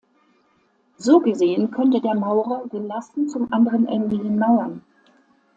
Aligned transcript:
So 0.97 1.19
gesehen 1.19 1.69
könnte 1.69 2.01
der 2.01 2.15
Maurer 2.15 2.67
gelassen 2.69 3.29
zum 3.29 3.53
anderen 3.53 3.87
Ende 3.87 4.15
hin 4.15 4.39
mauern. 4.39 4.81